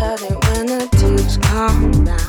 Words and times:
of 0.00 0.22
it 0.22 0.44
when 0.44 0.66
the 0.66 0.88
tears 0.92 1.36
come 1.38 2.04
down. 2.04 2.27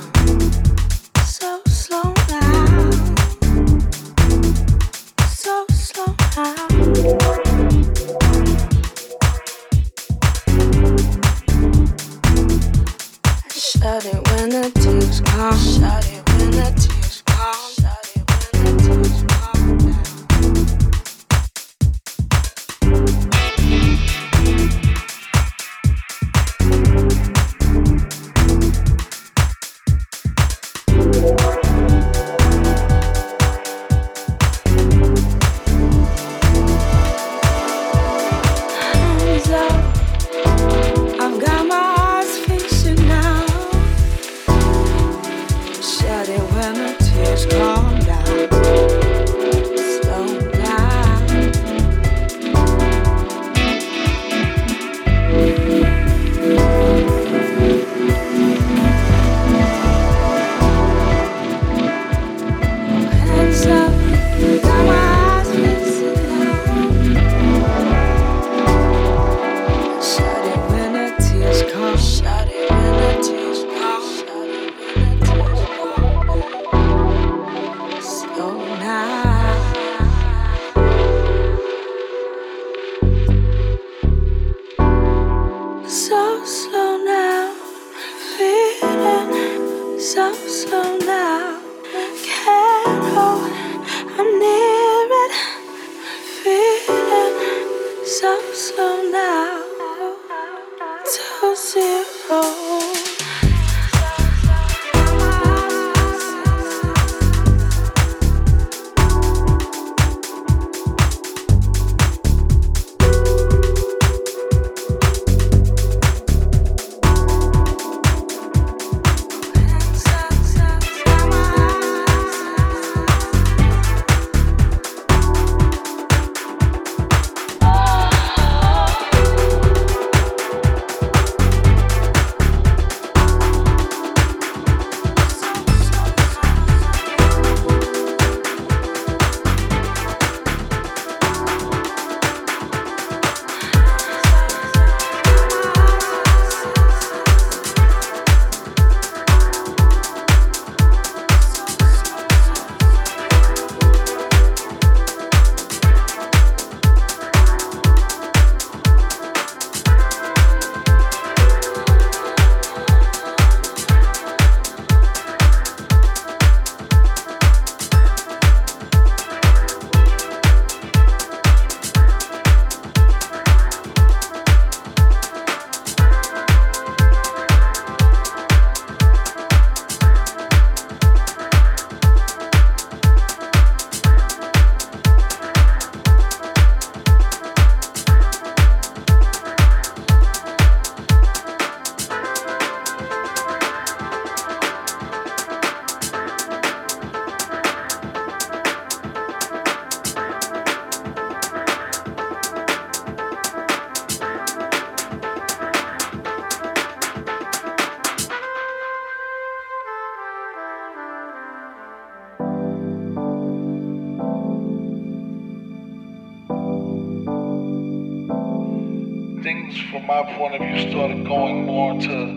My 219.97 220.21
point 220.37 220.53
of 220.55 220.61
view, 220.61 220.91
started 220.91 221.25
going 221.25 221.65
more 221.65 221.99
to 221.99 222.35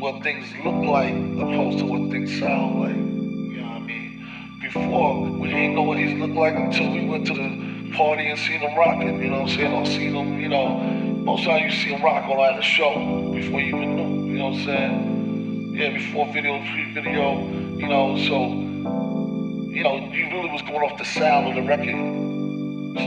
what 0.00 0.22
things 0.22 0.46
look 0.64 0.84
like 0.84 1.12
opposed 1.12 1.78
to 1.78 1.84
what 1.84 2.10
things 2.10 2.38
sound 2.38 2.80
like. 2.80 2.96
You 2.96 3.60
know 3.60 3.68
what 3.68 3.76
I 3.76 3.80
mean? 3.80 4.58
Before, 4.62 5.30
we 5.30 5.48
didn't 5.48 5.74
know 5.74 5.82
what 5.82 5.98
these 5.98 6.18
looked 6.18 6.34
like 6.34 6.54
until 6.54 6.90
we 6.90 7.06
went 7.06 7.26
to 7.26 7.34
the 7.34 7.92
party 7.94 8.30
and 8.30 8.38
seen 8.38 8.60
them 8.60 8.74
rocking, 8.76 9.22
you 9.22 9.28
know 9.28 9.42
what 9.42 9.50
I'm 9.50 9.56
saying? 9.56 9.72
Or 9.74 9.84
seen 9.84 10.14
them, 10.14 10.40
you 10.40 10.48
know, 10.48 10.78
most 11.24 11.44
times 11.44 11.74
you 11.74 11.82
see 11.82 11.90
them 11.90 12.02
rock 12.02 12.28
on 12.28 12.40
at 12.40 12.58
a 12.58 12.62
show 12.62 13.30
before 13.32 13.60
you 13.60 13.76
even 13.76 13.96
knew, 13.96 14.32
you 14.32 14.38
know 14.38 14.50
what 14.50 14.54
I'm 14.60 14.64
saying? 14.64 15.74
Yeah, 15.74 15.90
before 15.90 16.32
video, 16.32 16.60
pre-video, 16.60 17.40
you 17.76 17.88
know, 17.88 18.16
so, 18.16 18.48
you 18.48 19.82
know, 19.82 19.96
you 19.96 20.30
really 20.30 20.50
was 20.50 20.62
going 20.62 20.82
off 20.82 20.96
the 20.98 21.04
sound 21.04 21.48
of 21.48 21.54
the 21.56 21.62
record, 21.62 21.94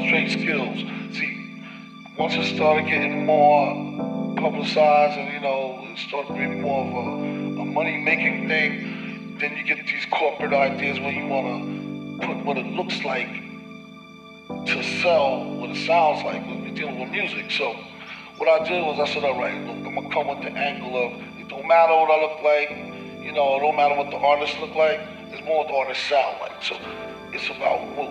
straight 0.07 0.31
skills. 0.31 0.96
Once 2.17 2.33
it 2.33 2.55
started 2.55 2.87
getting 2.87 3.25
more 3.25 3.73
publicized 4.37 5.17
and, 5.19 5.31
you 5.31 5.39
know, 5.39 5.79
it 5.83 5.97
started 5.99 6.33
being 6.33 6.61
more 6.61 6.83
of 6.85 6.93
a, 6.93 7.61
a 7.61 7.65
money-making 7.65 8.47
thing, 8.47 9.37
then 9.39 9.55
you 9.55 9.63
get 9.63 9.85
these 9.85 10.05
corporate 10.11 10.51
ideas 10.51 10.99
where 10.99 11.11
you 11.11 11.27
want 11.27 11.45
to 11.45 12.27
put 12.27 12.43
what 12.43 12.57
it 12.57 12.65
looks 12.65 13.03
like 13.03 13.29
to 14.65 14.83
sell 15.01 15.45
what 15.59 15.69
it 15.69 15.85
sounds 15.85 16.23
like 16.23 16.43
when 16.47 16.63
you're 16.63 16.73
dealing 16.73 16.99
with 16.99 17.11
music. 17.11 17.51
So 17.51 17.73
what 18.37 18.49
I 18.49 18.67
did 18.67 18.83
was 18.83 18.99
I 18.99 19.13
said, 19.13 19.23
all 19.23 19.39
right, 19.39 19.55
look, 19.67 19.85
I'm 19.85 19.93
gonna 19.93 20.09
come 20.09 20.27
with 20.27 20.41
the 20.41 20.57
angle 20.57 20.97
of 20.97 21.21
it 21.47 21.47
don't 21.49 21.67
matter 21.67 21.93
what 21.93 22.11
I 22.11 22.21
look 22.21 22.41
like, 22.43 22.69
you 23.23 23.31
know, 23.31 23.55
it 23.55 23.59
don't 23.59 23.75
matter 23.75 23.95
what 23.95 24.09
the 24.09 24.17
artists 24.17 24.59
look 24.59 24.75
like, 24.75 24.99
it's 25.31 25.45
more 25.45 25.59
what 25.59 25.67
the 25.67 25.73
artists 25.73 26.09
sound 26.09 26.37
like. 26.41 26.61
So 26.61 26.75
it's 27.37 27.49
about 27.49 27.79
what, 27.95 28.09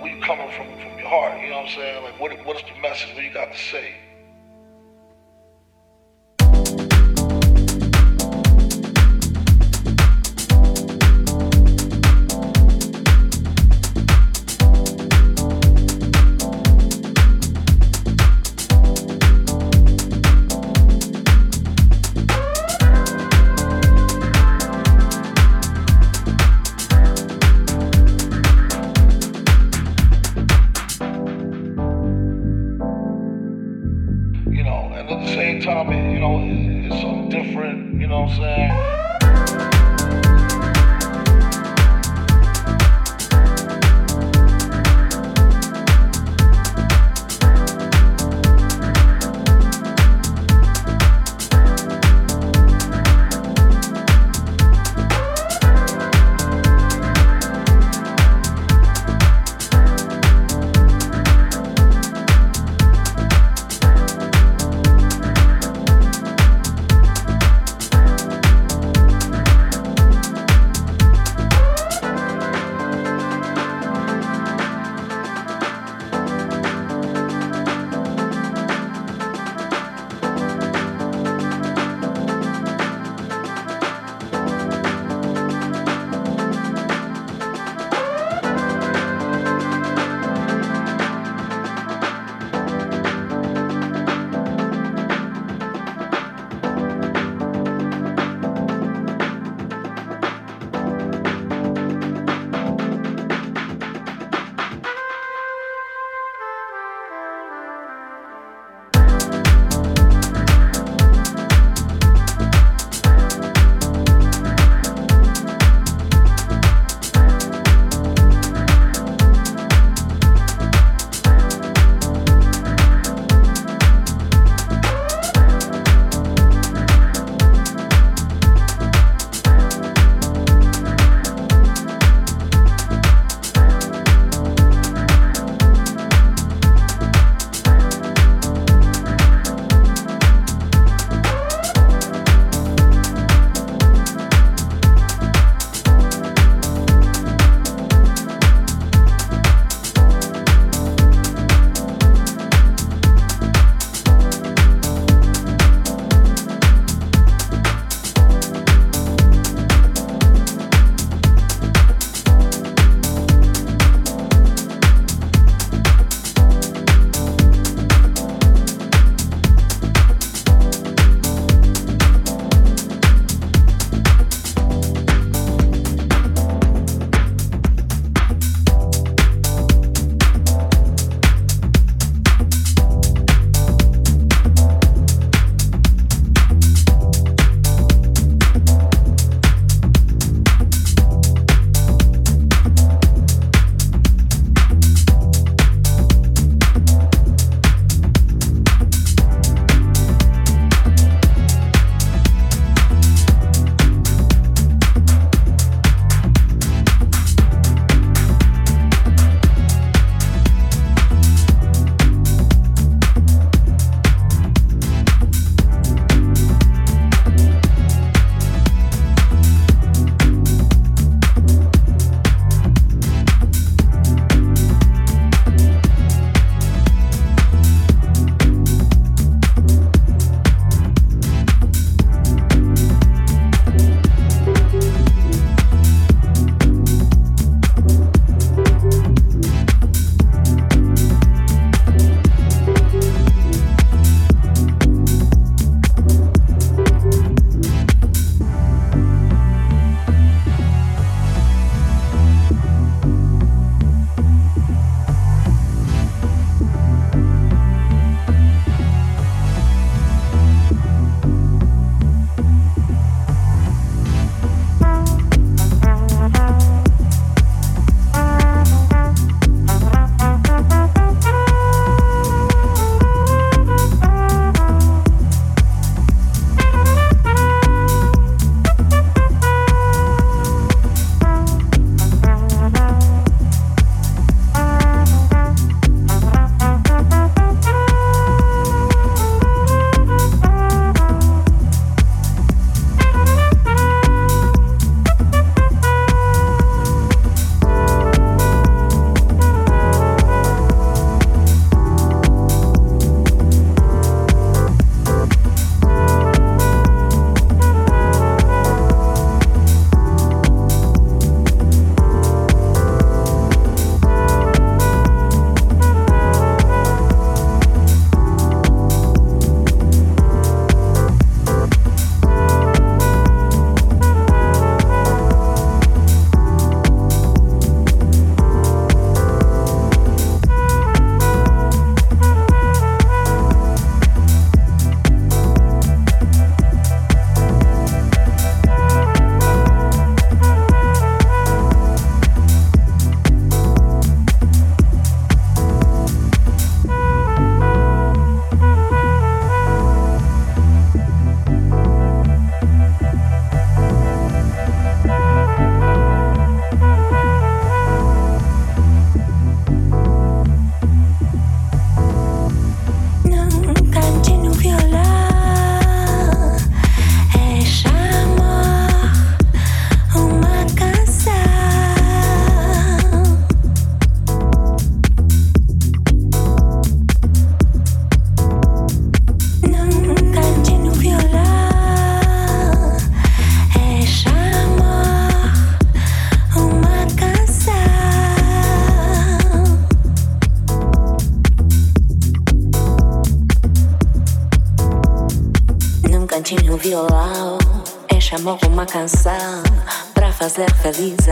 where 0.00 0.14
you 0.14 0.20
coming 0.22 0.50
from 0.50 0.66
from 0.78 0.98
your 0.98 1.08
heart, 1.08 1.40
you 1.40 1.48
know 1.48 1.56
what 1.56 1.68
I'm 1.70 1.74
saying? 1.74 2.02
Like 2.04 2.20
what 2.20 2.44
what 2.44 2.56
is 2.56 2.62
the 2.62 2.78
message? 2.80 3.14
What 3.14 3.24
you 3.24 3.32
got 3.32 3.52
to 3.52 3.58
say? 3.58 3.94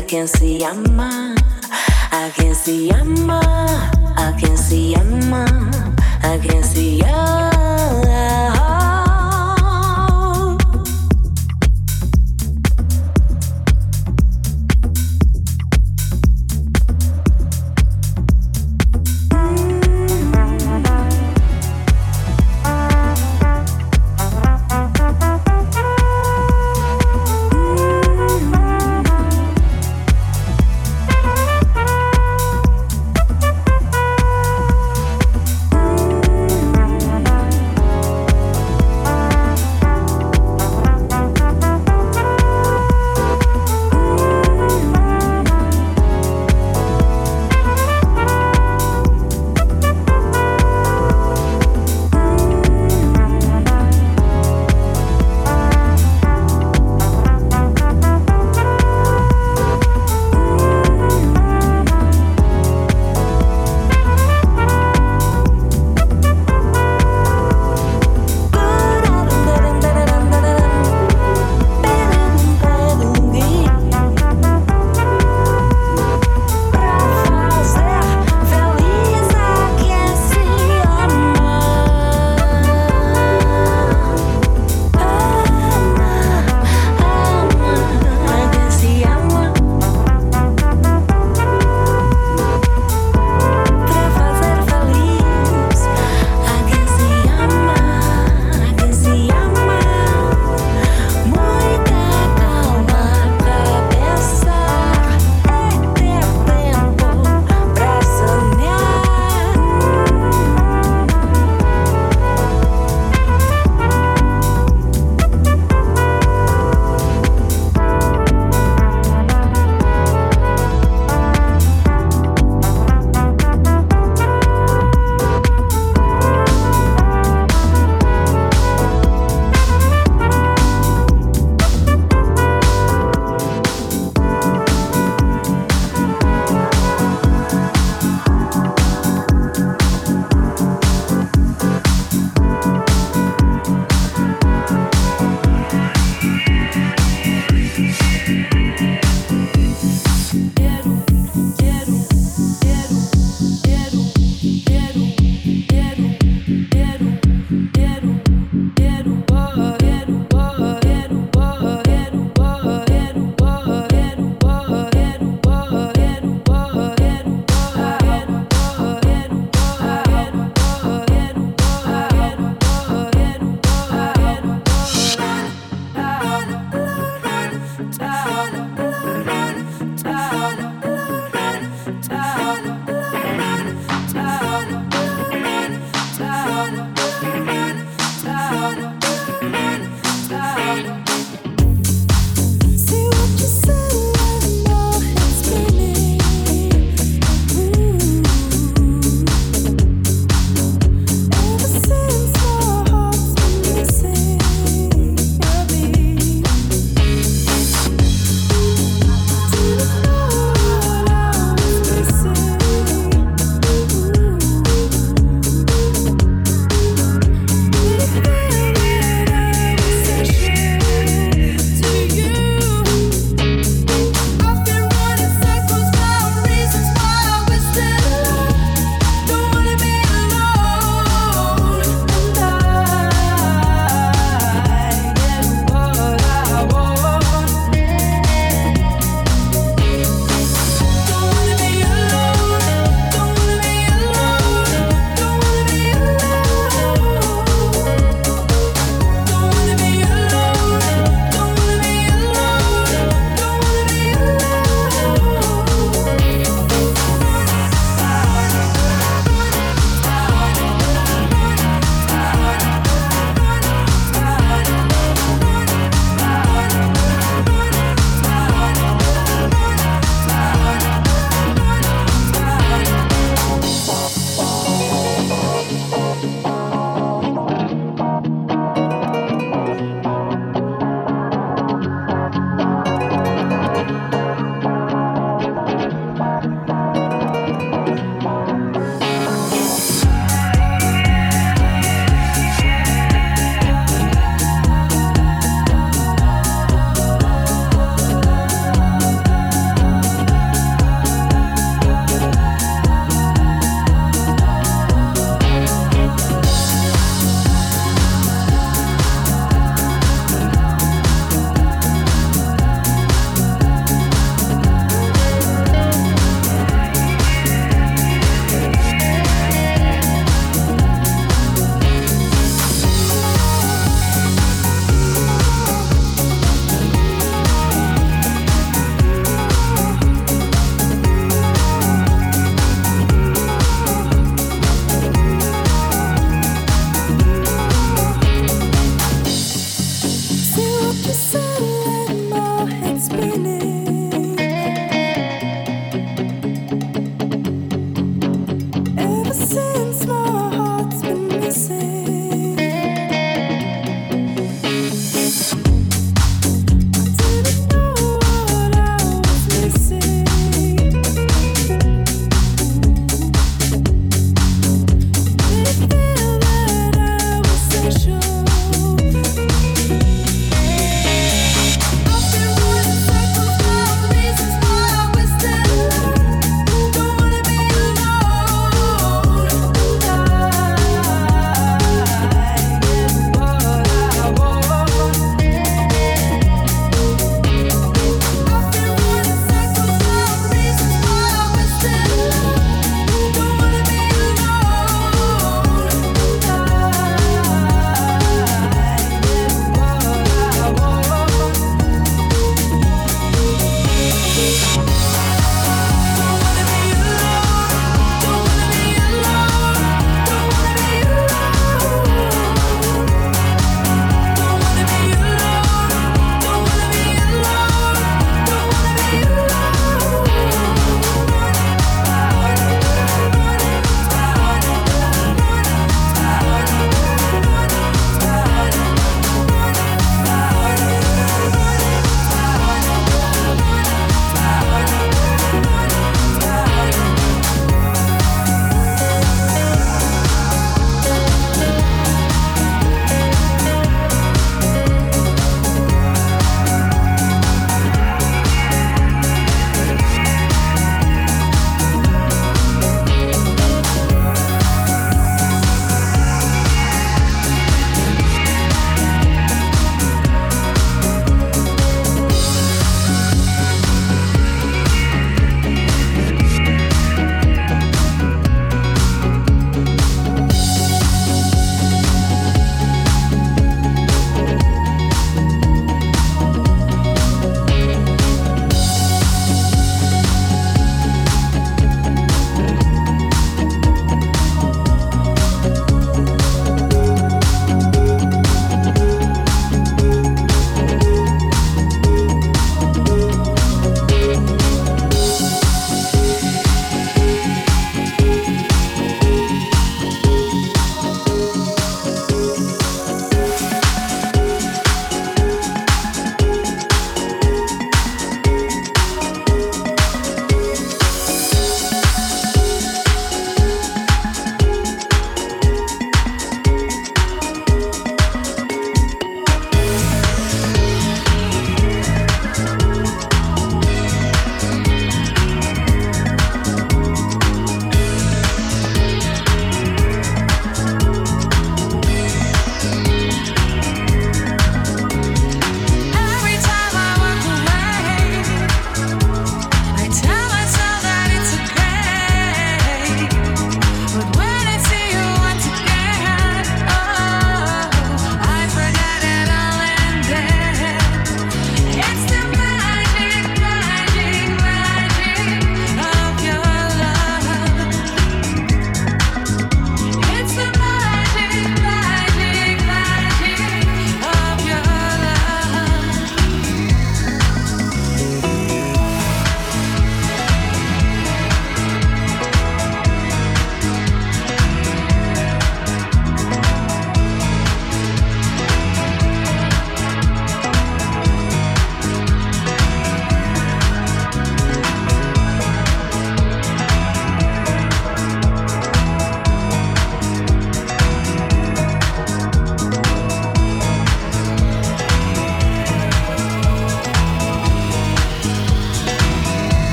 I 0.00 0.02
can 0.02 0.26
see 0.26 0.62
a 0.62 0.72
I 0.72 2.32
can 2.34 2.54
see 2.54 2.88
amount. 2.88 3.39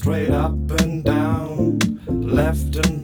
straight 0.00 0.30
up 0.30 0.54
and 0.80 1.04
down, 1.04 1.78
left 2.08 2.74
and 2.74 2.99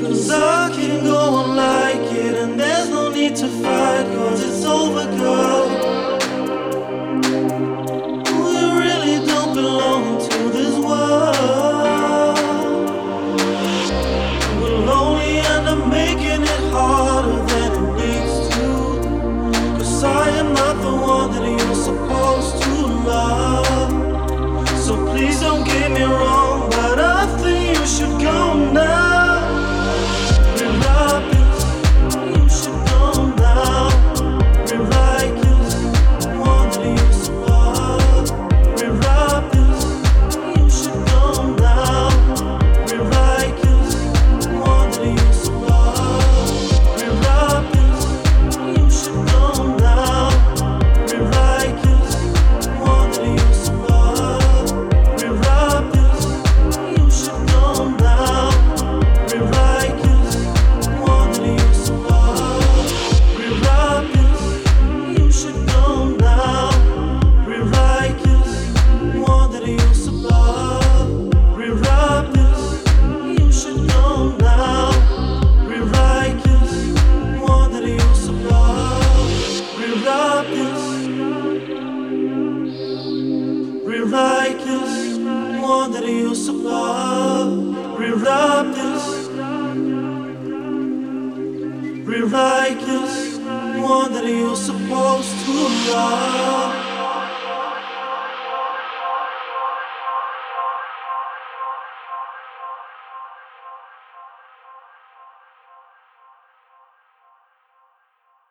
Cause 0.00 0.30
I 0.30 0.70
can 0.70 1.04
go 1.04 1.16
on 1.16 1.56
like 1.56 2.12
it, 2.12 2.34
and 2.36 2.58
there's 2.58 2.88
no 2.88 3.10
need 3.10 3.34
to 3.36 3.48
fight, 3.48 4.06
cause 4.14 4.44
it's 4.44 4.64
over, 4.64 5.04
girl. 5.16 5.67